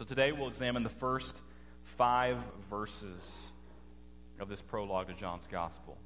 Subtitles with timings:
[0.00, 1.42] So today we'll examine the first
[1.98, 2.38] five
[2.70, 3.52] verses
[4.38, 5.98] of this prologue to John's Gospel.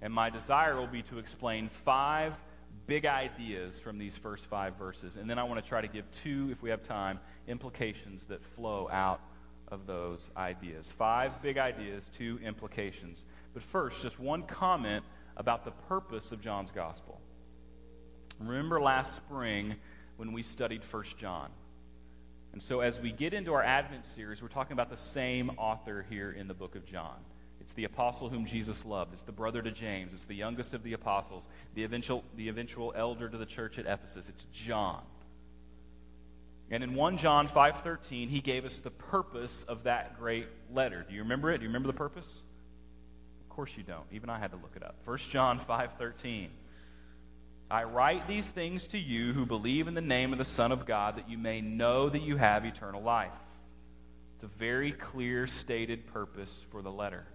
[0.00, 2.32] And my desire will be to explain five
[2.86, 5.16] big ideas from these first five verses.
[5.16, 8.42] And then I want to try to give two, if we have time, implications that
[8.42, 9.20] flow out
[9.70, 10.90] of those ideas.
[10.90, 13.26] Five big ideas, two implications.
[13.52, 15.04] But first, just one comment
[15.36, 17.20] about the purpose of John's Gospel.
[18.40, 19.74] Remember last spring
[20.16, 21.50] when we studied 1 John.
[22.52, 26.06] And so, as we get into our Advent series, we're talking about the same author
[26.08, 27.16] here in the book of John.
[27.60, 29.12] It's the apostle whom Jesus loved.
[29.12, 30.14] It's the brother to James.
[30.14, 33.86] It's the youngest of the apostles, the eventual, the eventual elder to the church at
[33.86, 34.28] Ephesus.
[34.28, 35.02] It's John.
[36.70, 41.04] And in 1 John 5:13, he gave us the purpose of that great letter.
[41.06, 41.58] Do you remember it?
[41.58, 42.42] Do you remember the purpose?
[43.42, 44.06] Of course you don't.
[44.12, 44.96] Even I had to look it up.
[45.04, 46.48] 1 John 5:13.
[47.70, 50.86] I write these things to you who believe in the name of the Son of
[50.86, 53.32] God that you may know that you have eternal life.
[54.36, 57.26] It's a very clear stated purpose for the letter.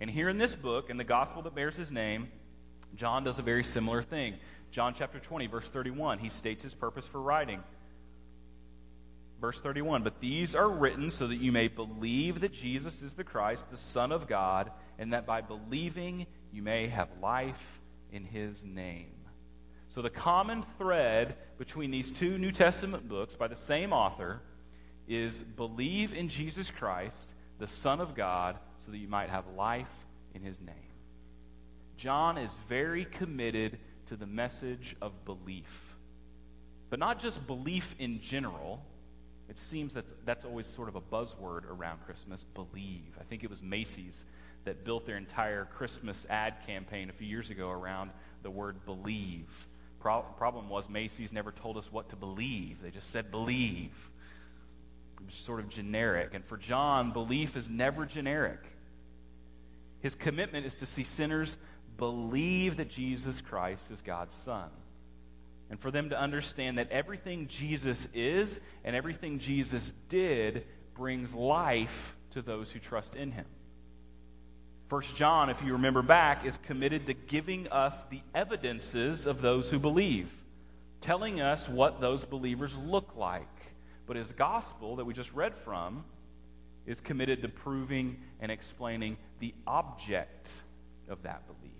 [0.00, 2.28] And here in this book, in the gospel that bears his name,
[2.96, 4.34] John does a very similar thing.
[4.72, 7.62] John chapter 20, verse 31, he states his purpose for writing.
[9.40, 13.24] Verse 31 But these are written so that you may believe that Jesus is the
[13.24, 18.64] Christ, the Son of God, and that by believing you may have life in his
[18.64, 19.17] name.
[19.88, 24.40] So, the common thread between these two New Testament books by the same author
[25.08, 29.88] is believe in Jesus Christ, the Son of God, so that you might have life
[30.34, 30.74] in his name.
[31.96, 35.96] John is very committed to the message of belief.
[36.90, 38.82] But not just belief in general.
[39.48, 43.16] It seems that that's always sort of a buzzword around Christmas believe.
[43.18, 44.24] I think it was Macy's
[44.64, 48.10] that built their entire Christmas ad campaign a few years ago around
[48.42, 49.48] the word believe.
[50.00, 52.80] Pro- problem was Macy's never told us what to believe.
[52.82, 53.92] They just said believe.
[55.20, 56.34] It was sort of generic.
[56.34, 58.60] And for John, belief is never generic.
[60.00, 61.56] His commitment is to see sinners
[61.96, 64.70] believe that Jesus Christ is God's Son.
[65.70, 72.16] And for them to understand that everything Jesus is and everything Jesus did brings life
[72.30, 73.44] to those who trust in him.
[74.88, 79.68] First John, if you remember back, is committed to giving us the evidences of those
[79.68, 80.32] who believe,
[81.02, 83.46] telling us what those believers look like.
[84.06, 86.04] But his gospel that we just read from
[86.86, 90.48] is committed to proving and explaining the object
[91.10, 91.72] of that belief,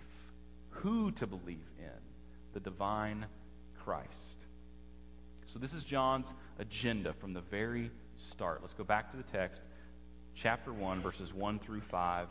[0.69, 1.89] who to believe in,
[2.53, 3.25] the divine
[3.83, 4.07] Christ.
[5.47, 8.59] So this is John's agenda from the very start.
[8.61, 9.63] Let's go back to the text,
[10.35, 12.27] chapter 1, verses 1 through 5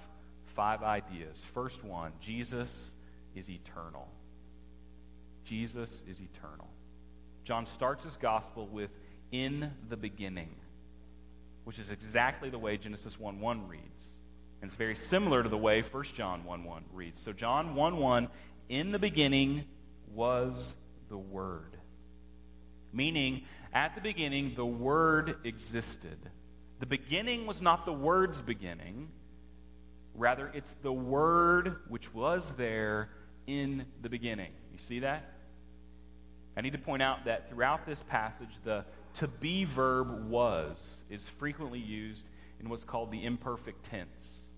[0.58, 1.40] five ideas.
[1.54, 2.92] First one Jesus
[3.36, 4.08] is eternal.
[5.44, 6.66] Jesus is eternal.
[7.44, 8.90] John starts his gospel with
[9.30, 10.50] in the beginning,
[11.62, 14.06] which is exactly the way Genesis 1 1 reads.
[14.60, 17.20] And it's very similar to the way 1 John 1 1 reads.
[17.20, 18.28] So, John 1 1,
[18.68, 19.64] in the beginning
[20.12, 20.74] was
[21.08, 21.76] the Word.
[22.92, 23.42] Meaning,
[23.72, 26.18] at the beginning, the Word existed.
[26.80, 29.08] The beginning was not the Word's beginning,
[30.18, 33.08] Rather, it's the Word which was there
[33.46, 34.50] in the beginning.
[34.72, 35.32] You see that?
[36.56, 38.84] I need to point out that throughout this passage, the
[39.14, 42.28] to be verb was is frequently used
[42.60, 44.50] in what's called the imperfect tense.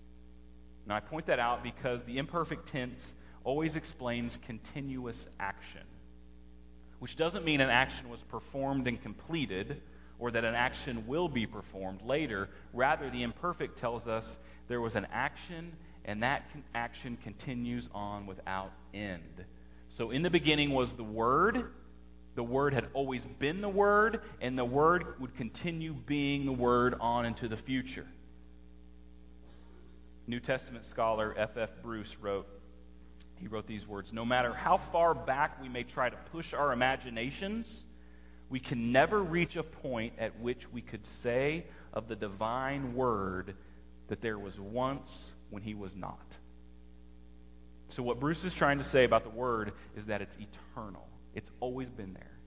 [0.87, 5.83] Now, I point that out because the imperfect tense always explains continuous action,
[6.97, 9.79] which doesn't mean an action was performed and completed
[10.17, 12.49] or that an action will be performed later.
[12.73, 15.73] Rather, the imperfect tells us there was an action,
[16.05, 19.45] and that action continues on without end.
[19.89, 21.71] So in the beginning was the Word.
[22.35, 26.95] The Word had always been the Word, and the Word would continue being the Word
[26.99, 28.07] on into the future.
[30.27, 31.57] New Testament scholar F.
[31.57, 31.69] F.
[31.81, 32.47] Bruce wrote,
[33.41, 36.71] he wrote these words No matter how far back we may try to push our
[36.71, 37.83] imaginations,
[38.49, 43.55] we can never reach a point at which we could say of the divine word
[44.11, 46.19] that there was once when he was not.
[47.87, 51.49] So, what Bruce is trying to say about the Word is that it's eternal, it's
[51.61, 52.37] always been there.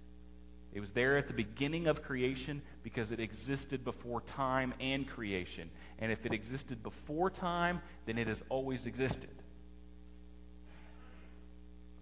[0.74, 5.70] It was there at the beginning of creation because it existed before time and creation.
[6.00, 9.30] And if it existed before time, then it has always existed.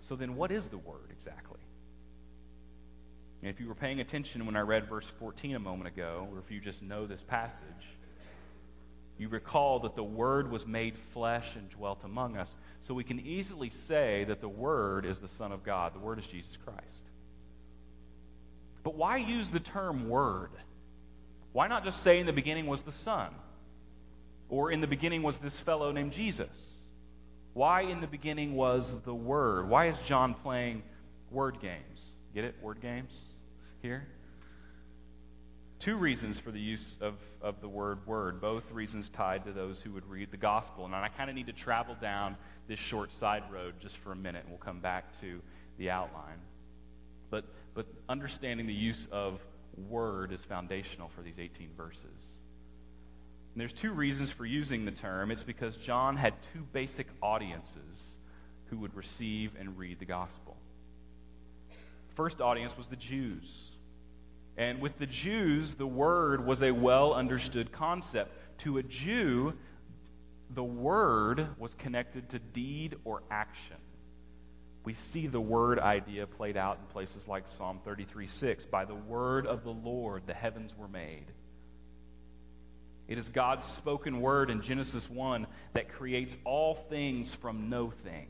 [0.00, 1.61] So, then what is the Word exactly?
[3.43, 6.41] And if you were paying attention when I read verse 14 a moment ago, or
[6.41, 7.87] if you just know this passage,
[9.22, 12.56] you recall that the Word was made flesh and dwelt among us.
[12.80, 15.94] So we can easily say that the Word is the Son of God.
[15.94, 17.02] The Word is Jesus Christ.
[18.82, 20.50] But why use the term Word?
[21.52, 23.32] Why not just say in the beginning was the Son?
[24.48, 26.48] Or in the beginning was this fellow named Jesus?
[27.54, 29.69] Why in the beginning was the Word?
[29.69, 30.82] Why is John playing
[31.30, 32.10] word games?
[32.34, 32.56] Get it?
[32.60, 33.22] Word games?
[33.82, 34.04] Here?
[35.82, 39.81] Two reasons for the use of, of the word word, both reasons tied to those
[39.81, 40.84] who would read the gospel.
[40.84, 42.37] And I kind of need to travel down
[42.69, 45.40] this short side road just for a minute, and we'll come back to
[45.79, 46.38] the outline.
[47.31, 49.40] But, but understanding the use of
[49.88, 52.05] word is foundational for these 18 verses.
[52.05, 55.32] And there's two reasons for using the term.
[55.32, 58.19] It's because John had two basic audiences
[58.67, 60.56] who would receive and read the gospel.
[62.14, 63.71] First audience was the Jews.
[64.56, 68.37] And with the Jews, the word was a well understood concept.
[68.58, 69.54] To a Jew,
[70.50, 73.76] the word was connected to deed or action.
[74.84, 78.66] We see the word idea played out in places like Psalm 33 6.
[78.66, 81.26] By the word of the Lord, the heavens were made.
[83.08, 88.28] It is God's spoken word in Genesis 1 that creates all things from no thing.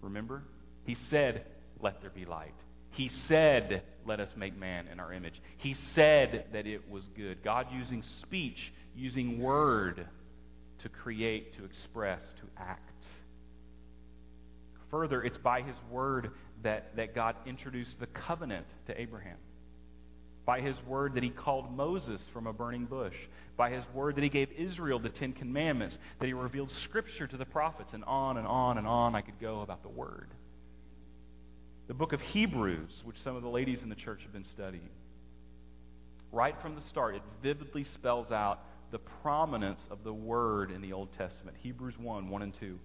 [0.00, 0.42] Remember?
[0.84, 1.46] He said,
[1.80, 2.54] Let there be light.
[2.90, 5.40] He said, Let us make man in our image.
[5.56, 7.42] He said that it was good.
[7.42, 10.06] God using speech, using word
[10.78, 13.06] to create, to express, to act.
[14.90, 16.30] Further, it's by his word
[16.62, 19.36] that, that God introduced the covenant to Abraham.
[20.44, 23.16] By his word that he called Moses from a burning bush.
[23.56, 25.98] By his word that he gave Israel the Ten Commandments.
[26.20, 27.94] That he revealed scripture to the prophets.
[27.94, 30.28] And on and on and on I could go about the word.
[31.88, 34.88] The book of Hebrews, which some of the ladies in the church have been studying,
[36.32, 40.92] right from the start, it vividly spells out the prominence of the word in the
[40.92, 41.56] Old Testament.
[41.60, 42.78] Hebrews 1 1 and 2.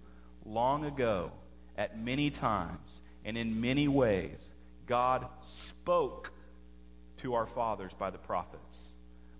[0.44, 1.32] Long ago,
[1.76, 4.54] at many times and in many ways,
[4.86, 6.32] God spoke
[7.18, 8.92] to our fathers by the prophets.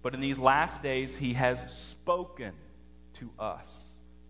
[0.02, 2.52] But in these last days, He has spoken
[3.14, 3.88] to us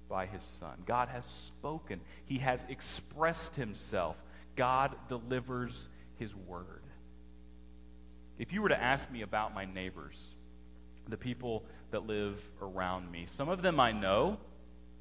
[0.08, 0.82] by His Son.
[0.86, 4.16] God has spoken, He has expressed Himself.
[4.56, 5.88] God delivers
[6.18, 6.82] His word.
[8.38, 10.34] If you were to ask me about my neighbors,
[11.08, 14.38] the people that live around me, some of them I know,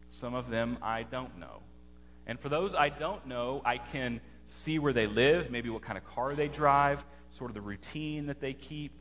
[0.09, 1.62] some of them I don't know.
[2.27, 5.97] And for those I don't know, I can see where they live, maybe what kind
[5.97, 8.92] of car they drive, sort of the routine that they keep.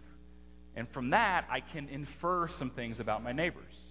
[0.77, 3.90] And from that, I can infer some things about my neighbors.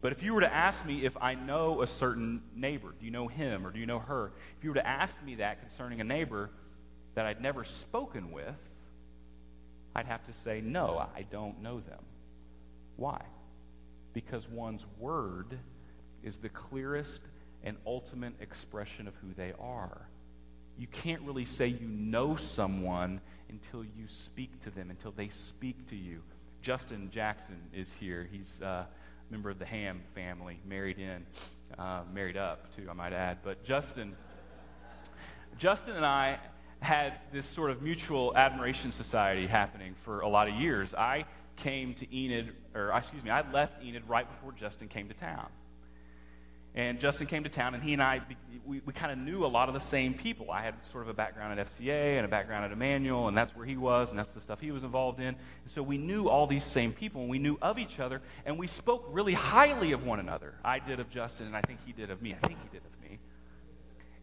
[0.00, 3.10] But if you were to ask me if I know a certain neighbor, do you
[3.10, 4.32] know him or do you know her?
[4.58, 6.50] If you were to ask me that concerning a neighbor
[7.14, 8.54] that I'd never spoken with,
[9.94, 12.04] I'd have to say, no, I don't know them.
[12.96, 13.22] Why?
[14.12, 15.58] Because one's word
[16.22, 17.22] is the clearest
[17.64, 20.06] and ultimate expression of who they are.
[20.78, 25.88] You can't really say you know someone until you speak to them, until they speak
[25.88, 26.20] to you.
[26.60, 28.28] Justin Jackson is here.
[28.30, 28.84] He's uh,
[29.30, 31.26] member of the Ham family, married in,
[31.78, 33.38] uh, married up too, I might add.
[33.42, 34.16] But Justin,
[35.58, 36.38] Justin and I
[36.80, 40.94] had this sort of mutual admiration society happening for a lot of years.
[40.94, 41.24] I
[41.56, 45.48] came to Enid, or excuse me, I left Enid right before Justin came to town.
[46.76, 48.20] And Justin came to town, and he and I,
[48.66, 50.50] we, we kind of knew a lot of the same people.
[50.50, 53.56] I had sort of a background at FCA and a background at Emmanuel, and that's
[53.56, 55.28] where he was, and that's the stuff he was involved in.
[55.28, 55.36] And
[55.68, 58.66] so we knew all these same people, and we knew of each other, and we
[58.66, 60.54] spoke really highly of one another.
[60.62, 62.34] I did of Justin, and I think he did of me.
[62.34, 63.20] I think he did of me.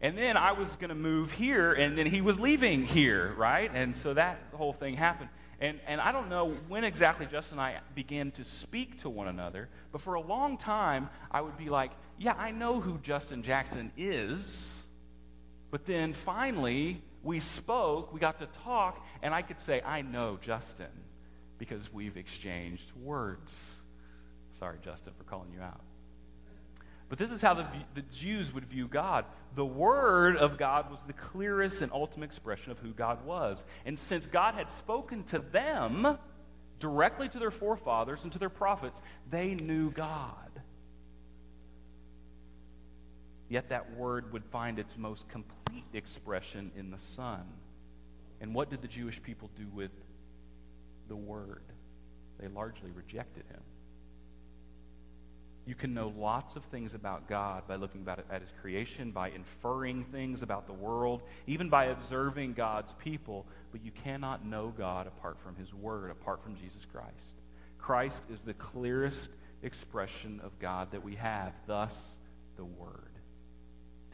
[0.00, 3.68] And then I was going to move here, and then he was leaving here, right?
[3.74, 5.30] And so that whole thing happened.
[5.60, 9.28] And, and I don't know when exactly Justin and I began to speak to one
[9.28, 13.42] another, but for a long time, I would be like, yeah, I know who Justin
[13.42, 14.84] Jackson is.
[15.70, 20.38] But then finally, we spoke, we got to talk, and I could say, I know
[20.40, 20.86] Justin
[21.58, 23.58] because we've exchanged words.
[24.58, 25.80] Sorry, Justin, for calling you out.
[27.08, 29.24] But this is how the, the Jews would view God.
[29.54, 33.64] The Word of God was the clearest and ultimate expression of who God was.
[33.84, 36.18] And since God had spoken to them
[36.80, 40.43] directly to their forefathers and to their prophets, they knew God.
[43.54, 47.44] Yet that word would find its most complete expression in the Son.
[48.40, 49.92] And what did the Jewish people do with
[51.06, 51.62] the word?
[52.40, 53.60] They largely rejected him.
[55.66, 60.02] You can know lots of things about God by looking at his creation, by inferring
[60.06, 65.36] things about the world, even by observing God's people, but you cannot know God apart
[65.44, 67.36] from his word, apart from Jesus Christ.
[67.78, 69.30] Christ is the clearest
[69.62, 72.16] expression of God that we have, thus
[72.56, 73.13] the word.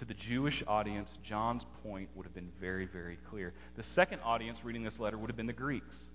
[0.00, 3.52] To the Jewish audience, John's point would have been very, very clear.
[3.76, 6.07] The second audience reading this letter would have been the Greeks.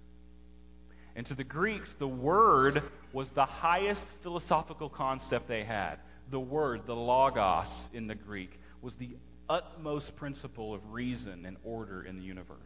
[1.16, 2.82] And to the Greeks, the word
[3.14, 5.98] was the highest philosophical concept they had.
[6.32, 12.02] The word, the logos in the Greek, was the utmost principle of reason and order
[12.02, 12.58] in the universe.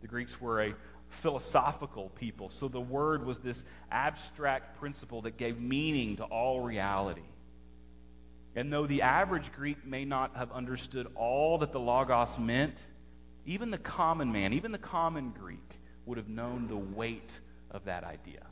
[0.00, 0.74] The Greeks were a
[1.10, 7.20] philosophical people, so the word was this abstract principle that gave meaning to all reality.
[8.58, 12.74] And though the average Greek may not have understood all that the Logos meant,
[13.46, 17.38] even the common man, even the common Greek, would have known the weight
[17.70, 18.44] of that idea.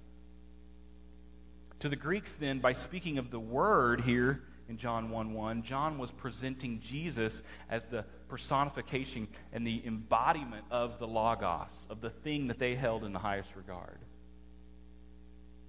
[1.80, 5.98] To the Greeks, then, by speaking of the Word here in John 1 1, John
[5.98, 12.46] was presenting Jesus as the personification and the embodiment of the Logos, of the thing
[12.46, 13.98] that they held in the highest regard.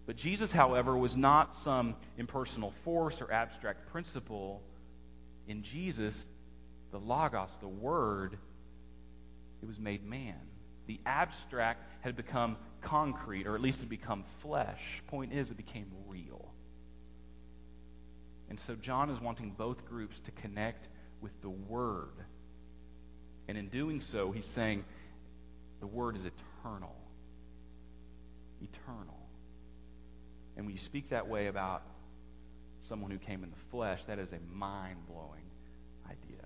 [0.07, 4.63] But Jesus, however, was not some impersonal force or abstract principle.
[5.47, 6.25] In Jesus,
[6.91, 8.37] the Logos, the Word,
[9.61, 10.39] it was made man.
[10.87, 15.03] The abstract had become concrete, or at least had become flesh.
[15.07, 16.53] Point is, it became real.
[18.49, 20.87] And so John is wanting both groups to connect
[21.19, 22.13] with the Word.
[23.49, 24.85] And in doing so, he's saying
[25.81, 26.95] the Word is eternal.
[28.61, 29.16] Eternal.
[30.57, 31.83] And when you speak that way about
[32.81, 35.45] someone who came in the flesh, that is a mind blowing
[36.07, 36.43] idea.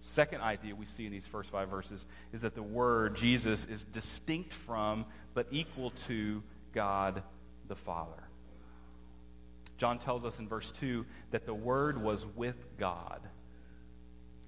[0.00, 3.84] Second idea we see in these first five verses is that the Word, Jesus, is
[3.84, 6.42] distinct from but equal to
[6.74, 7.22] God
[7.68, 8.22] the Father.
[9.78, 13.20] John tells us in verse 2 that the Word was with God.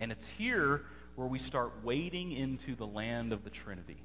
[0.01, 0.83] And it's here
[1.15, 3.97] where we start wading into the land of the Trinity.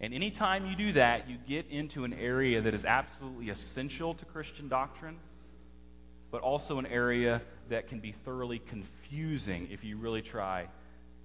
[0.00, 4.24] And anytime you do that, you get into an area that is absolutely essential to
[4.26, 5.16] Christian doctrine,
[6.30, 10.68] but also an area that can be thoroughly confusing if you really try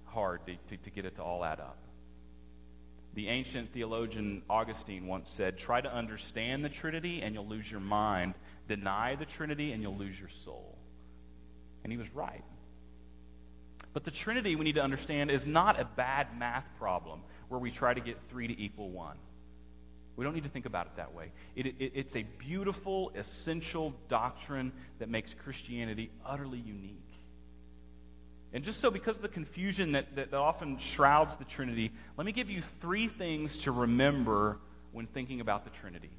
[0.06, 1.76] hard to, to, to get it to all add up.
[3.14, 7.80] The ancient theologian Augustine once said, Try to understand the Trinity and you'll lose your
[7.80, 8.34] mind.
[8.68, 10.78] Deny the Trinity and you'll lose your soul.
[11.84, 12.44] And he was right.
[13.92, 17.20] But the Trinity, we need to understand, is not a bad math problem
[17.52, 19.16] where we try to get three to equal one.
[20.16, 21.32] We don't need to think about it that way.
[21.54, 26.98] It, it, it's a beautiful, essential doctrine that makes Christianity utterly unique.
[28.54, 32.32] And just so, because of the confusion that, that often shrouds the Trinity, let me
[32.32, 34.58] give you three things to remember
[34.92, 36.10] when thinking about the Trinity.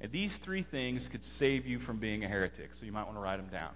[0.00, 3.16] And these three things could save you from being a heretic, so you might want
[3.16, 3.70] to write them down.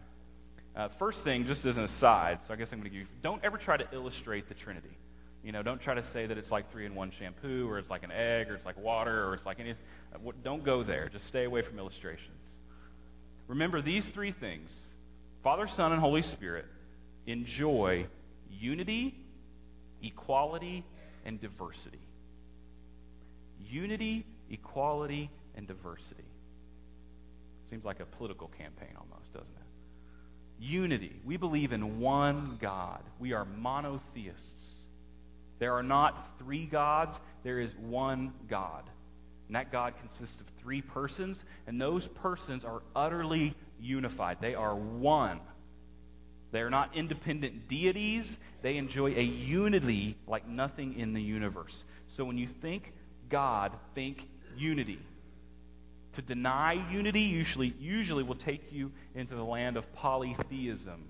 [0.76, 3.06] Uh, first thing, just as an aside, so I guess I'm going to give you,
[3.22, 4.96] don't ever try to illustrate the Trinity.
[5.42, 7.90] You know, don't try to say that it's like three in one shampoo, or it's
[7.90, 9.82] like an egg, or it's like water, or it's like anything.
[10.42, 11.08] Don't go there.
[11.08, 12.34] Just stay away from illustrations.
[13.46, 14.88] Remember these three things
[15.42, 16.66] Father, Son, and Holy Spirit
[17.26, 18.06] enjoy
[18.50, 19.14] unity,
[20.02, 20.84] equality,
[21.24, 22.00] and diversity.
[23.70, 26.24] Unity, equality, and diversity.
[27.70, 30.64] Seems like a political campaign almost, doesn't it?
[30.64, 31.20] Unity.
[31.24, 33.02] We believe in one God.
[33.18, 34.77] We are monotheists.
[35.58, 38.84] There are not three gods, there is one God.
[39.46, 44.38] And that God consists of three persons, and those persons are utterly unified.
[44.40, 45.40] They are one.
[46.50, 48.38] They are not independent deities.
[48.62, 51.84] They enjoy a unity like nothing in the universe.
[52.08, 52.92] So when you think
[53.28, 55.00] God, think unity.
[56.14, 61.04] To deny unity usually, usually will take you into the land of polytheism,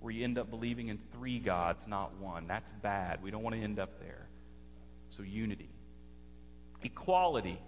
[0.00, 2.46] where you end up believing in three gods, not one.
[2.46, 3.22] That's bad.
[3.22, 4.26] We don't want to end up there.
[5.10, 5.70] So, unity.
[6.82, 7.58] Equality.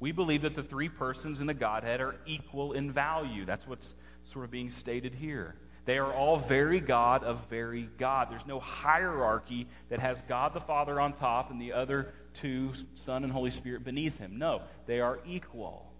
[0.00, 3.44] We believe that the three persons in the Godhead are equal in value.
[3.44, 3.94] That's what's
[4.24, 5.54] sort of being stated here.
[5.84, 8.28] They are all very God of very God.
[8.30, 13.24] There's no hierarchy that has God the Father on top and the other two, Son
[13.24, 14.38] and Holy Spirit, beneath him.
[14.38, 15.92] No, they are equal.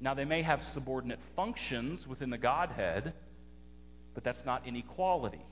[0.00, 3.14] Now, they may have subordinate functions within the Godhead,
[4.14, 5.44] but that's not inequality.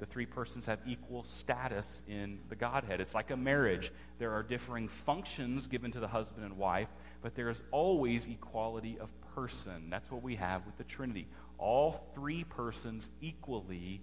[0.00, 3.00] The three persons have equal status in the Godhead.
[3.00, 3.92] It's like a marriage.
[4.18, 6.88] There are differing functions given to the husband and wife,
[7.22, 9.88] but there is always equality of person.
[9.90, 11.26] That's what we have with the Trinity
[11.58, 14.02] all three persons equally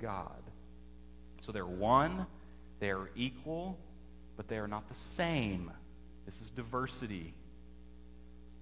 [0.00, 0.42] God.
[1.42, 2.26] So they're one,
[2.78, 3.78] they are equal,
[4.36, 5.70] but they are not the same.
[6.26, 7.34] This is diversity.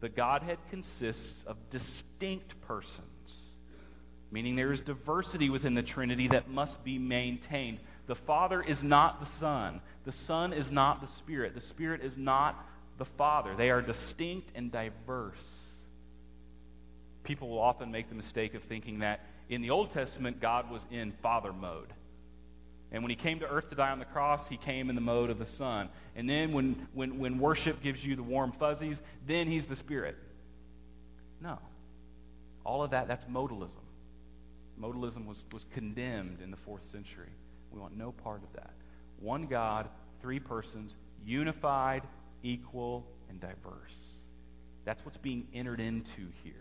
[0.00, 3.06] The Godhead consists of distinct persons,
[4.30, 7.78] meaning there is diversity within the Trinity that must be maintained.
[8.06, 12.16] The Father is not the Son, the Son is not the Spirit, the Spirit is
[12.16, 12.66] not
[12.98, 13.54] the Father.
[13.56, 15.58] They are distinct and diverse
[17.28, 19.20] people will often make the mistake of thinking that
[19.50, 21.92] in the Old Testament, God was in father mode.
[22.90, 25.02] And when he came to earth to die on the cross, he came in the
[25.02, 25.90] mode of the Son.
[26.16, 30.16] And then when, when, when worship gives you the warm fuzzies, then he's the Spirit.
[31.42, 31.58] No.
[32.64, 33.84] All of that, that's modalism.
[34.80, 37.30] Modalism was, was condemned in the fourth century.
[37.70, 38.70] We want no part of that.
[39.18, 39.88] One God,
[40.20, 42.02] three persons, unified,
[42.42, 43.96] equal, and diverse.
[44.84, 46.54] That's what's being entered into here.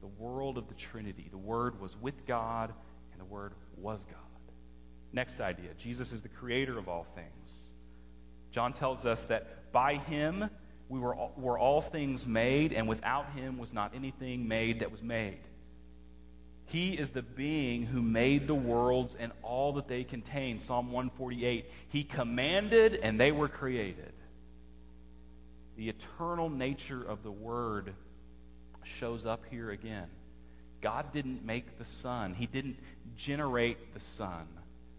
[0.00, 1.28] The world of the Trinity.
[1.30, 2.72] The Word was with God,
[3.12, 4.16] and the Word was God.
[5.12, 7.50] Next idea Jesus is the creator of all things.
[8.50, 10.50] John tells us that by him
[10.88, 14.90] we were all, were all things made, and without him was not anything made that
[14.90, 15.40] was made.
[16.70, 20.60] He is the being who made the worlds and all that they contain.
[20.60, 21.64] Psalm 148.
[21.88, 24.12] He commanded, and they were created.
[25.76, 27.92] The eternal nature of the Word
[28.84, 30.06] shows up here again.
[30.80, 32.78] God didn't make the Son, He didn't
[33.16, 34.46] generate the Son.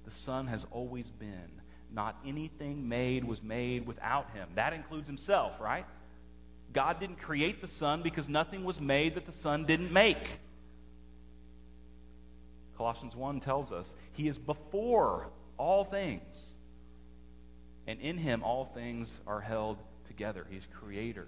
[0.04, 1.62] The Son has always been.
[1.90, 4.50] Not anything made was made without Him.
[4.56, 5.86] That includes Himself, right?
[6.74, 10.40] God didn't create the Son because nothing was made that the Son didn't make.
[12.82, 16.56] Colossians 1 tells us He is before all things.
[17.86, 20.48] And in Him, all things are held together.
[20.50, 21.28] He's creator.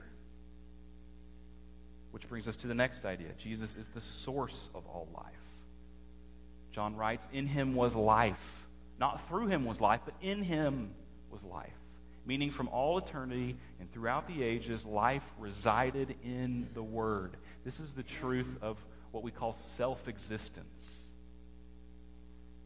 [2.09, 5.25] Which brings us to the next idea Jesus is the source of all life.
[6.71, 8.63] John writes, In Him was life
[8.99, 10.93] not through him was life, but in him
[11.29, 11.73] was life.
[12.25, 17.35] Meaning, from all eternity and throughout the ages, life resided in the Word.
[17.65, 18.77] This is the truth of
[19.11, 21.02] what we call self existence.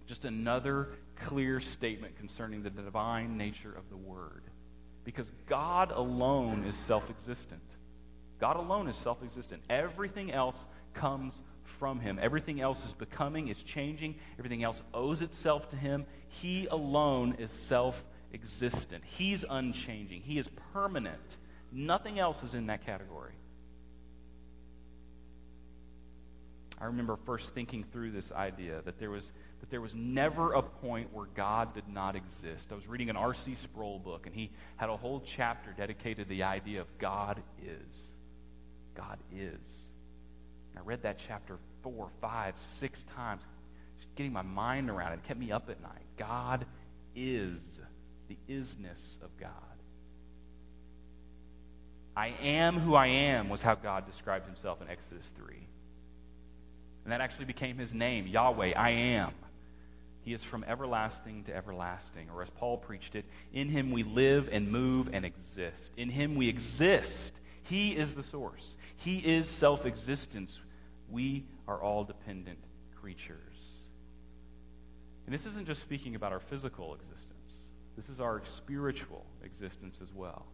[0.08, 4.44] Just another clear statement concerning the divine nature of the Word.
[5.04, 7.62] Because God alone is self existent.
[8.40, 9.62] God alone is self existent.
[9.70, 12.20] Everything else comes from Him.
[12.22, 14.16] Everything else is becoming, is changing.
[14.40, 16.06] Everything else owes itself to Him.
[16.30, 19.04] He alone is self existent.
[19.06, 20.22] He's unchanging.
[20.22, 21.38] He is permanent.
[21.72, 23.34] Nothing else is in that category.
[26.80, 30.62] I remember first thinking through this idea that there was that there was never a
[30.62, 32.72] point where God did not exist.
[32.72, 33.56] I was reading an R.C.
[33.56, 38.12] Sproul book, and he had a whole chapter dedicated to the idea of God is.
[38.94, 39.88] God is.
[40.78, 43.42] I read that chapter four, five, six times,
[43.98, 45.16] just getting my mind around it.
[45.16, 46.06] It kept me up at night.
[46.18, 46.66] God
[47.16, 47.60] is
[48.28, 49.52] the isness of God.
[52.16, 55.67] I am who I am was how God described himself in Exodus 3.
[57.08, 59.32] And that actually became his name, Yahweh, I am.
[60.24, 62.28] He is from everlasting to everlasting.
[62.36, 65.94] Or as Paul preached it, in him we live and move and exist.
[65.96, 67.34] In him we exist.
[67.64, 68.76] He is the source.
[68.98, 70.60] He is self existence.
[71.10, 72.60] We are all dependent
[73.00, 73.38] creatures.
[75.26, 77.54] And this isn't just speaking about our physical existence,
[77.96, 80.46] this is our spiritual existence as well.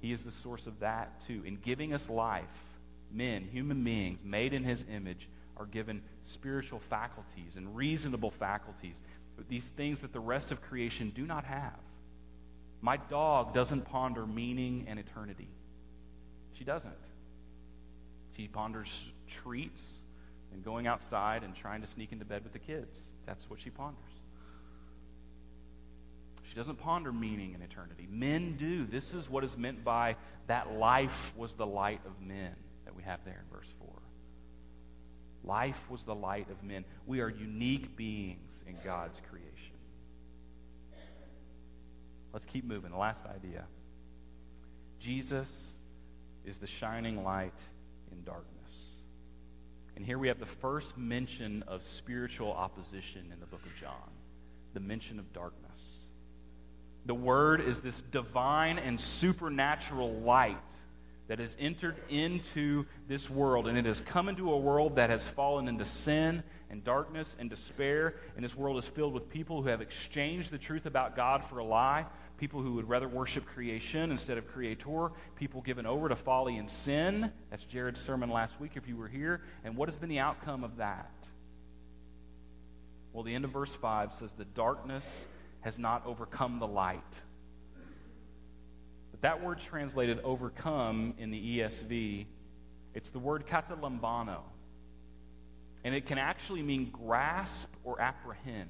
[0.00, 1.42] He is the source of that too.
[1.44, 2.44] In giving us life,
[3.12, 9.00] men, human beings made in his image, are given spiritual faculties and reasonable faculties,
[9.48, 11.78] these things that the rest of creation do not have.
[12.80, 15.48] My dog doesn't ponder meaning and eternity.
[16.52, 16.92] She doesn't.
[18.36, 20.00] She ponders treats
[20.52, 22.98] and going outside and trying to sneak into bed with the kids.
[23.26, 24.02] That's what she ponders.
[26.48, 28.06] She doesn't ponder meaning and eternity.
[28.10, 28.86] Men do.
[28.86, 30.16] This is what is meant by
[30.46, 33.75] that life was the light of men that we have there in verse 4.
[35.46, 36.84] Life was the light of men.
[37.06, 39.76] We are unique beings in God's creation.
[42.32, 42.90] Let's keep moving.
[42.90, 43.64] The last idea
[44.98, 45.74] Jesus
[46.44, 47.58] is the shining light
[48.10, 48.96] in darkness.
[49.96, 54.10] And here we have the first mention of spiritual opposition in the book of John
[54.74, 56.00] the mention of darkness.
[57.06, 60.58] The Word is this divine and supernatural light
[61.28, 65.26] that has entered into this world, and it has come into a world that has
[65.26, 68.16] fallen into sin and darkness and despair.
[68.36, 71.58] And this world is filled with people who have exchanged the truth about God for
[71.58, 72.06] a lie,
[72.38, 76.70] people who would rather worship creation instead of creator, people given over to folly and
[76.70, 77.32] sin.
[77.50, 79.42] That's Jared's sermon last week if you were here.
[79.64, 81.10] And what has been the outcome of that?
[83.12, 85.26] Well, the end of verse 5 says, The darkness
[85.62, 87.02] has not overcome the light.
[89.16, 92.26] But that word translated overcome in the ESV,
[92.92, 94.40] it's the word katalambano.
[95.84, 98.68] And it can actually mean grasp or apprehend.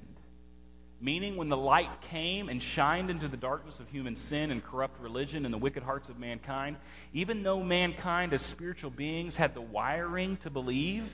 [1.01, 5.01] Meaning, when the light came and shined into the darkness of human sin and corrupt
[5.01, 6.77] religion and the wicked hearts of mankind,
[7.11, 11.11] even though mankind as spiritual beings had the wiring to believe,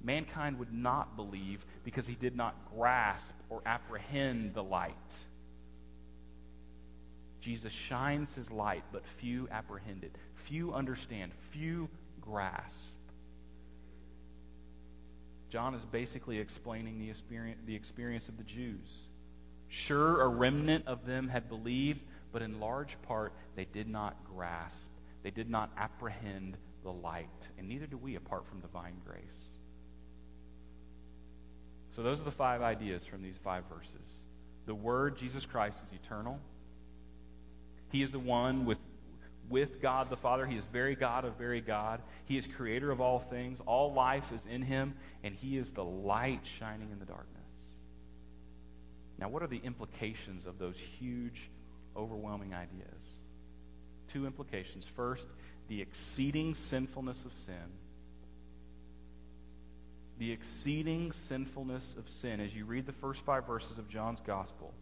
[0.00, 4.94] mankind would not believe because he did not grasp or apprehend the light.
[7.40, 10.14] Jesus shines his light, but few apprehend it.
[10.34, 11.32] Few understand.
[11.50, 11.88] Few
[12.20, 12.96] grasp.
[15.48, 18.88] John is basically explaining the experience, the experience of the Jews.
[19.68, 22.00] Sure, a remnant of them had believed,
[22.32, 24.88] but in large part, they did not grasp.
[25.22, 29.20] They did not apprehend the light, and neither do we apart from divine grace.
[31.92, 34.08] So, those are the five ideas from these five verses.
[34.66, 36.38] The Word, Jesus Christ, is eternal.
[37.90, 38.78] He is the one with,
[39.48, 40.46] with God the Father.
[40.46, 42.00] He is very God of very God.
[42.24, 43.60] He is creator of all things.
[43.66, 47.36] All life is in him, and he is the light shining in the darkness.
[49.18, 51.50] Now, what are the implications of those huge,
[51.96, 53.16] overwhelming ideas?
[54.08, 54.86] Two implications.
[54.86, 55.28] First,
[55.68, 57.54] the exceeding sinfulness of sin.
[60.18, 62.40] The exceeding sinfulness of sin.
[62.40, 64.72] As you read the first five verses of John's Gospel,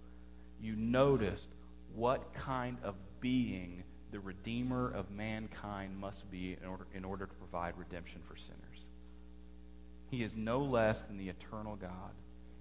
[0.60, 1.48] you noticed
[1.94, 7.34] what kind of being the Redeemer of mankind must be in order, in order to
[7.34, 8.86] provide redemption for sinners.
[10.10, 12.12] He is no less than the eternal God,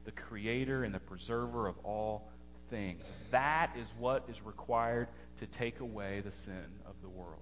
[0.03, 2.29] the creator and the preserver of all
[2.69, 3.03] things.
[3.31, 5.07] That is what is required
[5.39, 7.39] to take away the sin of the world.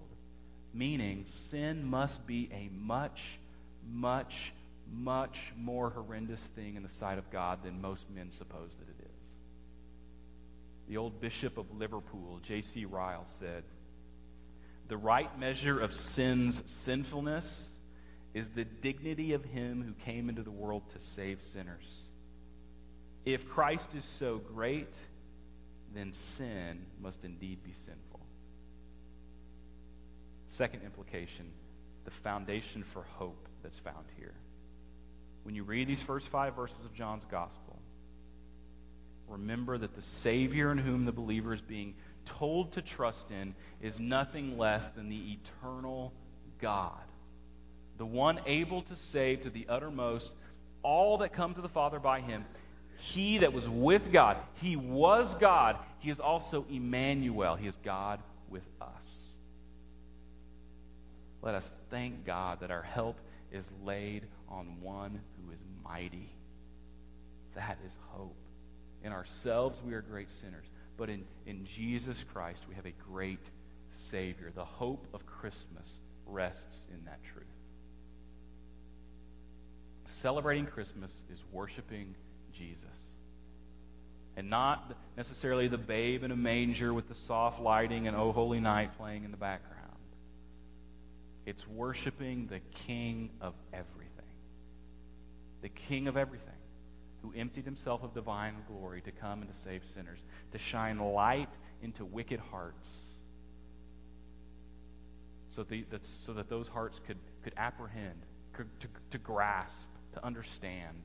[0.73, 3.39] Meaning, sin must be a much,
[3.89, 4.51] much,
[4.93, 8.89] much more horrendous thing in the sight of God than most men suppose that it
[8.89, 8.94] is.
[10.87, 12.85] The old Bishop of Liverpool, J.C.
[12.85, 13.63] Ryle, said,
[14.87, 17.71] The right measure of sin's sinfulness
[18.33, 22.03] is the dignity of him who came into the world to save sinners.
[23.23, 24.95] If Christ is so great,
[25.93, 28.19] then sin must indeed be sinful.
[30.47, 31.51] Second implication
[32.03, 34.35] the foundation for hope that's found here.
[35.41, 37.64] When you read these first five verses of John's Gospel,
[39.27, 43.99] remember that the Savior in whom the believer is being told to trust in is
[43.99, 46.13] nothing less than the eternal
[46.59, 47.03] God,
[47.97, 50.31] the one able to save to the uttermost
[50.83, 52.45] all that come to the Father by him.
[52.97, 55.77] He that was with God, he was God.
[55.99, 57.55] He is also Emmanuel.
[57.55, 59.33] He is God with us.
[61.41, 63.17] Let us thank God that our help
[63.51, 66.29] is laid on one who is mighty.
[67.55, 68.35] That is hope.
[69.05, 70.65] In ourselves, we are great sinners.
[70.97, 73.45] But in, in Jesus Christ, we have a great
[73.91, 74.51] Savior.
[74.53, 77.45] The hope of Christmas rests in that truth.
[80.05, 82.15] Celebrating Christmas is worshiping
[82.51, 82.81] Jesus.
[84.37, 88.59] And not necessarily the babe in a manger with the soft lighting and Oh Holy
[88.59, 89.81] Night playing in the background.
[91.45, 94.09] It's worshiping the King of everything.
[95.61, 96.54] The King of everything
[97.25, 100.19] who emptied himself of divine glory to come and to save sinners,
[100.51, 101.49] to shine light
[101.81, 102.99] into wicked hearts,
[105.49, 108.21] so, the, that, so that those hearts could, could apprehend,
[108.53, 111.03] could, to, to grasp, to understand.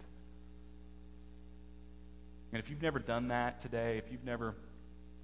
[2.53, 4.55] And if you've never done that today, if you've never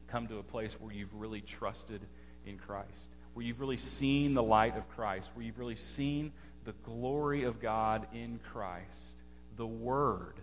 [0.07, 2.01] come to a place where you've really trusted
[2.47, 6.33] in Christ, where you've really seen the light of Christ, where you've really seen
[6.65, 9.17] the glory of God in Christ,
[9.57, 10.35] the Word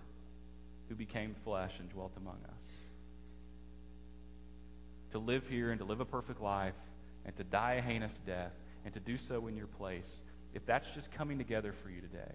[0.93, 2.69] who became flesh and dwelt among us.
[5.13, 6.75] To live here and to live a perfect life
[7.25, 8.51] and to die a heinous death
[8.86, 10.21] and to do so in your place,
[10.53, 12.32] if that's just coming together for you today,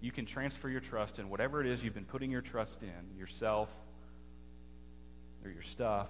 [0.00, 3.18] you can transfer your trust in whatever it is you've been putting your trust in
[3.18, 3.68] yourself,
[5.44, 6.08] or your stuff,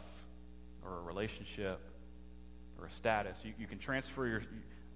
[0.85, 1.81] or a relationship,
[2.79, 3.37] or a status.
[3.43, 4.43] You, you can transfer your,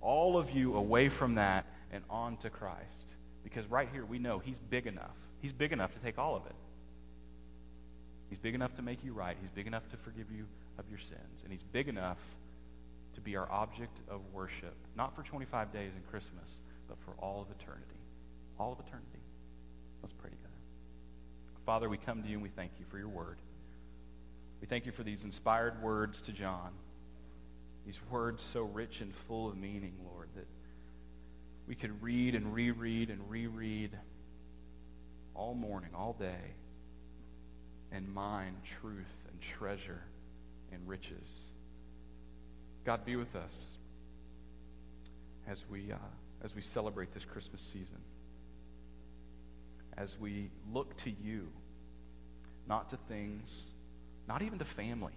[0.01, 3.17] all of you away from that and on to Christ.
[3.43, 5.17] Because right here we know He's big enough.
[5.41, 6.55] He's big enough to take all of it.
[8.29, 9.37] He's big enough to make you right.
[9.41, 10.47] He's big enough to forgive you
[10.79, 11.43] of your sins.
[11.43, 12.19] And He's big enough
[13.15, 17.41] to be our object of worship, not for 25 days in Christmas, but for all
[17.41, 17.85] of eternity.
[18.59, 19.23] All of eternity.
[20.03, 20.49] Let's pray together.
[21.65, 23.37] Father, we come to you and we thank you for your word.
[24.61, 26.71] We thank you for these inspired words to John.
[27.87, 30.47] These words so rich and full of meaning, Lord, that
[31.67, 33.91] we could read and reread and reread
[35.39, 36.53] all morning, all day,
[37.93, 40.03] and mine truth and treasure
[40.73, 41.29] and riches.
[42.85, 43.71] God, be with us
[45.47, 45.97] as we, uh,
[46.43, 47.99] as we celebrate this Christmas season,
[49.97, 51.49] as we look to you,
[52.67, 53.65] not to things,
[54.27, 55.15] not even to family,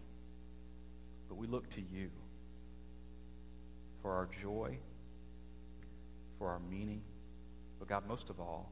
[1.27, 2.11] but we look to you
[4.03, 4.77] for our joy,
[6.37, 7.01] for our meaning,
[7.79, 8.71] But God, most of all,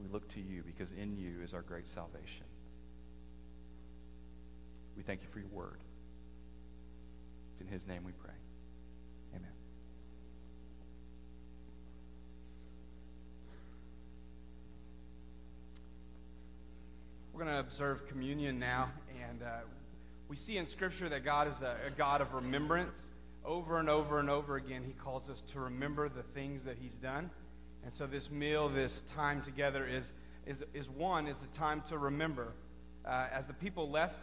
[0.00, 2.44] we look to you because in you is our great salvation.
[4.96, 5.78] We thank you for your word.
[7.52, 8.34] It's in his name we pray.
[9.34, 9.48] Amen.
[17.32, 18.90] We're going to observe communion now,
[19.28, 19.60] and uh,
[20.28, 22.96] we see in Scripture that God is a, a God of remembrance.
[23.42, 26.94] Over and over and over again, He calls us to remember the things that He's
[26.94, 27.30] done.
[27.84, 30.12] And so, this meal, this time together, is,
[30.46, 32.52] is, is one, it's a time to remember.
[33.06, 34.18] Uh, as the people left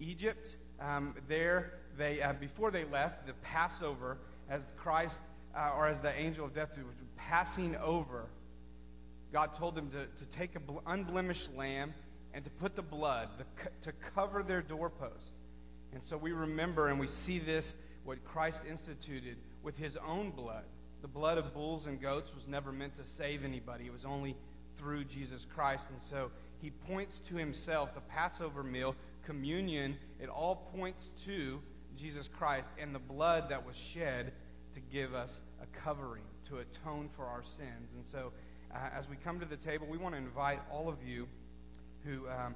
[0.00, 5.20] Egypt, um, there, they, uh, before they left, the Passover, as Christ,
[5.56, 8.26] uh, or as the angel of death was passing over,
[9.32, 11.94] God told them to, to take an unblemished lamb
[12.32, 13.44] and to put the blood the,
[13.82, 15.34] to cover their doorposts.
[15.92, 20.64] And so we remember and we see this, what Christ instituted with his own blood.
[21.04, 24.34] The blood of bulls and goats was never meant to save anybody, it was only
[24.78, 25.84] through Jesus Christ.
[25.90, 26.30] And so
[26.62, 31.60] he points to himself, the Passover meal, communion, it all points to
[31.94, 34.32] Jesus Christ and the blood that was shed
[34.72, 37.92] to give us a covering, to atone for our sins.
[37.94, 38.32] And so
[38.74, 41.28] uh, as we come to the table, we want to invite all of you
[42.06, 42.54] who um,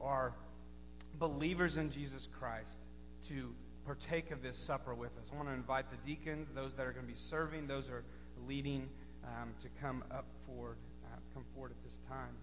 [0.00, 0.32] are
[1.20, 2.74] believers in Jesus Christ
[3.28, 3.54] to
[3.86, 5.30] partake of this supper with us.
[5.32, 8.04] I want to invite the deacons, those that are going to be serving, those are
[8.46, 8.88] leading,
[9.24, 12.34] um, to come up forward, uh, come forward at this time.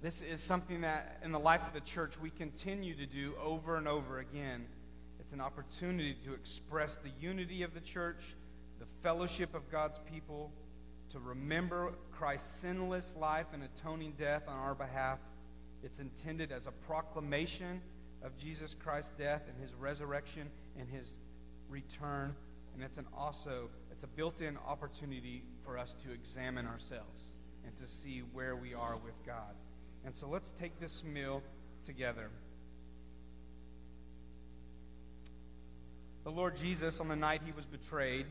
[0.00, 3.76] This is something that in the life of the church we continue to do over
[3.76, 4.66] and over again.
[5.18, 8.36] It's an opportunity to express the unity of the church,
[8.78, 10.52] the fellowship of God's people,
[11.10, 15.18] to remember Christ's sinless life and atoning death on our behalf.
[15.82, 17.80] It's intended as a proclamation
[18.22, 21.08] of Jesus Christ's death and his resurrection and his
[21.68, 22.34] return.
[22.74, 27.86] And it's an also it's a built-in opportunity for us to examine ourselves and to
[27.86, 29.54] see where we are with God.
[30.04, 31.42] And so let's take this meal
[31.84, 32.30] together.
[36.24, 38.26] The Lord Jesus, on the night he was betrayed,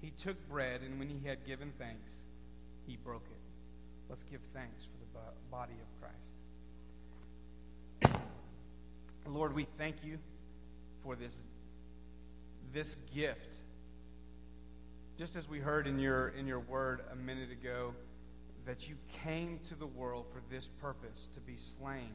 [0.00, 2.12] he took bread, and when he had given thanks,
[2.86, 3.40] he broke it.
[4.08, 6.27] Let's give thanks for the body of Christ.
[9.28, 10.18] Lord, we thank you
[11.02, 11.32] for this,
[12.72, 13.56] this gift.
[15.18, 17.94] Just as we heard in your, in your word a minute ago,
[18.66, 22.10] that you came to the world for this purpose to be slain,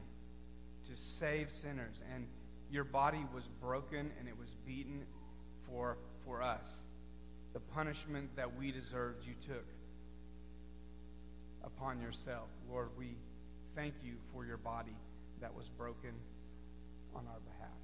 [0.86, 2.00] to save sinners.
[2.14, 2.26] And
[2.70, 5.02] your body was broken and it was beaten
[5.68, 6.64] for, for us.
[7.52, 9.66] The punishment that we deserved, you took
[11.64, 12.48] upon yourself.
[12.70, 13.16] Lord, we
[13.76, 14.96] thank you for your body
[15.40, 16.12] that was broken
[17.14, 17.83] on our behalf.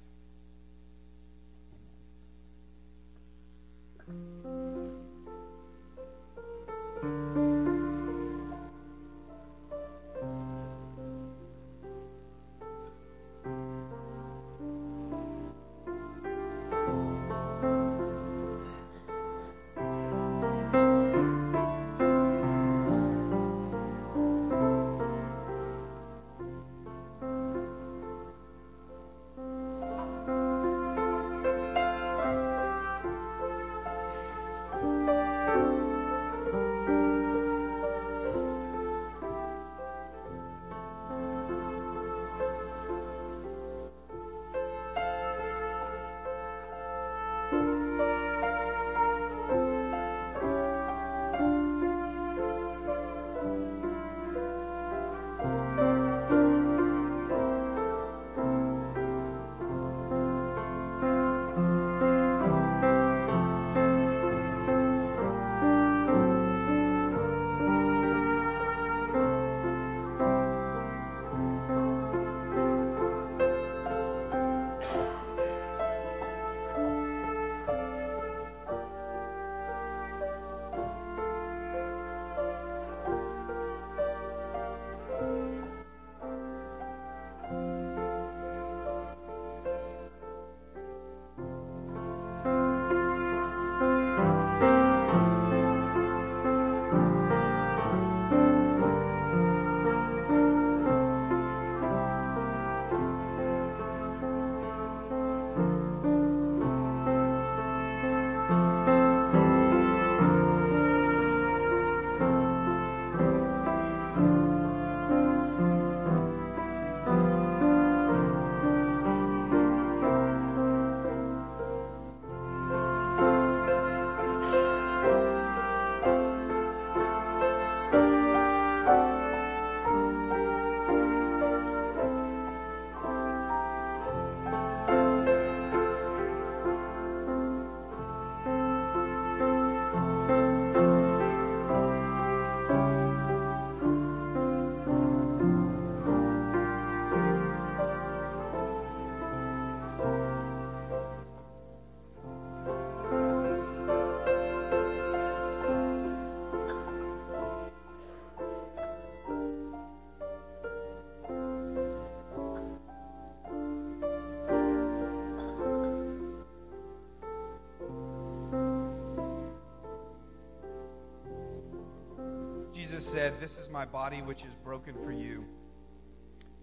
[173.11, 175.43] Said, This is my body which is broken for you.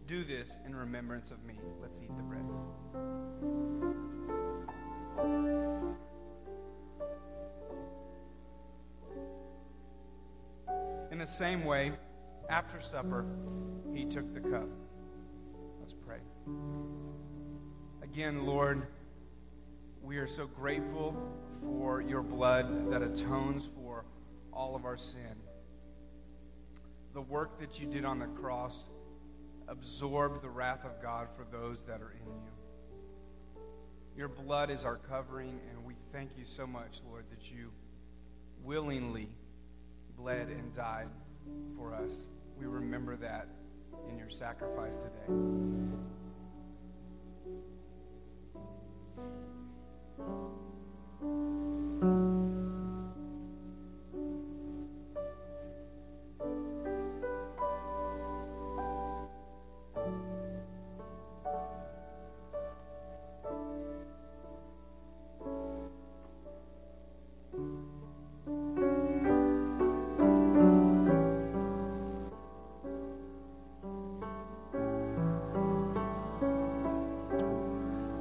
[0.06, 1.61] Do this in remembrance of me.
[1.82, 2.42] Let's eat the bread.
[11.12, 11.92] In the same way,
[12.48, 13.26] after supper,
[13.92, 14.68] he took the cup.
[15.80, 16.20] Let's pray.
[18.02, 18.87] Again, Lord,
[20.02, 21.14] we are so grateful
[21.61, 24.06] for your blood that atones for
[24.50, 25.37] all of our sin.
[27.18, 28.76] The work that you did on the cross
[29.66, 33.61] absorbed the wrath of God for those that are in you.
[34.16, 37.72] Your blood is our covering, and we thank you so much, Lord, that you
[38.62, 39.31] willingly
[40.16, 41.09] bled and died
[41.76, 42.12] for us.
[42.57, 43.48] We remember that
[44.09, 45.35] in your sacrifice today.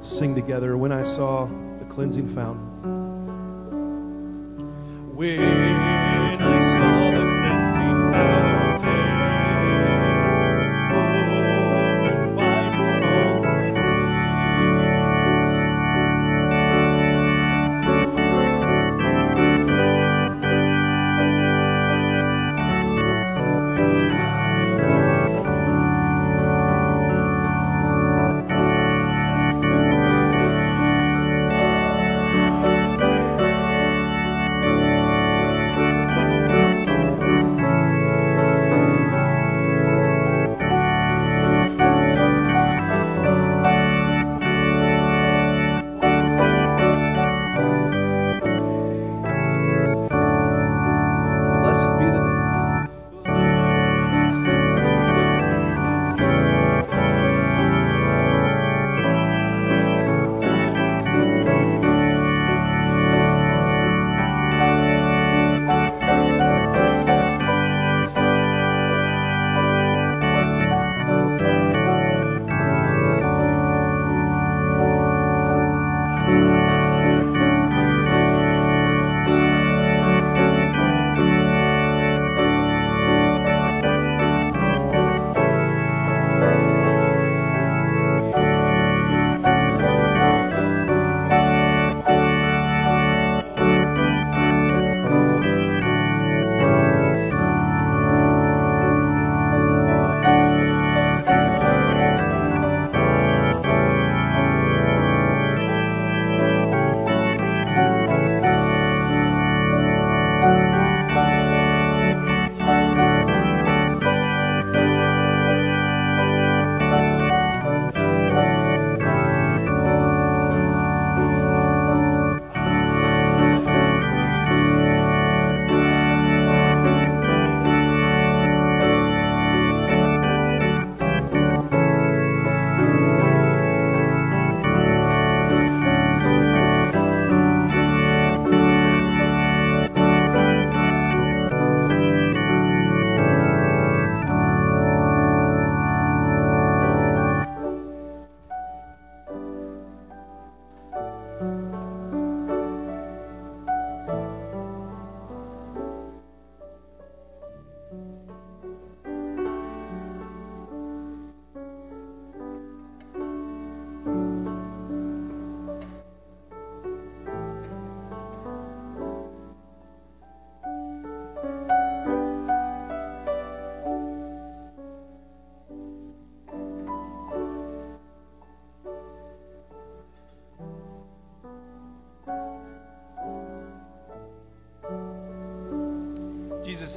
[0.08, 1.46] Sing together when I saw
[1.78, 2.64] the cleansing fountain.
[5.14, 5.67] When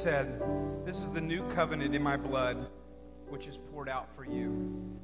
[0.02, 0.42] said,
[0.84, 2.66] This is the new covenant in my blood,
[3.28, 4.98] which is poured out for you.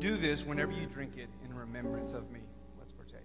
[0.00, 2.40] Do this whenever you drink it in remembrance of me.
[2.76, 3.20] Let's partake.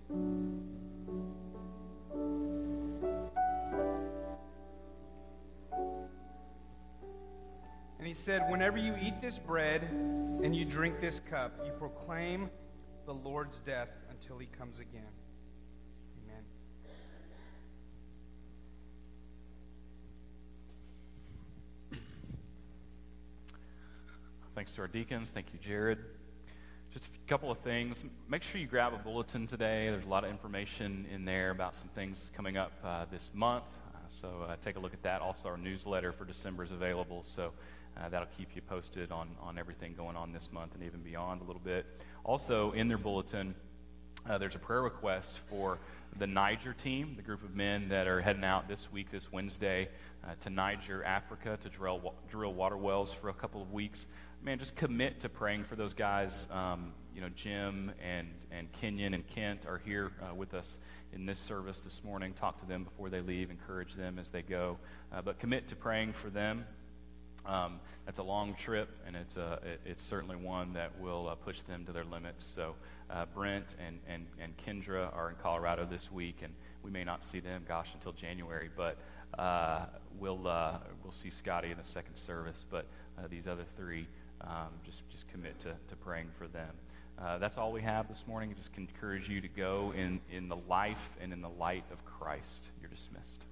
[7.98, 12.52] And he said, Whenever you eat this bread and you drink this cup, you proclaim
[13.08, 15.02] the Lord's death until he comes again.
[16.24, 16.44] Amen.
[24.66, 25.30] Thanks to our deacons.
[25.30, 26.00] Thank you, Jared.
[26.92, 28.04] Just a couple of things.
[28.28, 29.92] Make sure you grab a bulletin today.
[29.92, 33.66] There's a lot of information in there about some things coming up uh, this month.
[33.94, 35.22] Uh, so uh, take a look at that.
[35.22, 37.22] Also, our newsletter for December is available.
[37.22, 37.52] So
[37.96, 41.42] uh, that'll keep you posted on, on everything going on this month and even beyond
[41.42, 41.86] a little bit.
[42.24, 43.54] Also, in their bulletin,
[44.30, 45.78] uh, there's a prayer request for
[46.18, 49.90] the Niger team, the group of men that are heading out this week, this Wednesday,
[50.24, 54.08] uh, to Niger, Africa, to drill, drill water wells for a couple of weeks.
[54.42, 56.48] Man, just commit to praying for those guys.
[56.52, 60.80] Um, you know, Jim and, and Kenyon and Kent are here uh, with us
[61.14, 62.34] in this service this morning.
[62.34, 64.78] Talk to them before they leave, encourage them as they go.
[65.14, 66.66] Uh, but commit to praying for them.
[67.46, 71.62] Um, that's a long trip, and it's, a, it's certainly one that will uh, push
[71.62, 72.44] them to their limits.
[72.44, 72.76] So
[73.10, 76.54] uh, Brent and, and, and Kendra are in Colorado this week, and
[76.84, 78.70] we may not see them, gosh, until January.
[78.76, 78.98] But
[79.38, 79.86] uh,
[80.20, 82.66] we'll, uh, we'll see Scotty in the second service.
[82.70, 82.86] But
[83.18, 84.08] uh, these other three,
[84.42, 86.72] um, just, just commit to, to praying for them.
[87.18, 88.52] Uh, that's all we have this morning.
[88.52, 92.04] I just encourage you to go in, in the life and in the light of
[92.04, 92.68] Christ.
[92.82, 93.46] You're dismissed.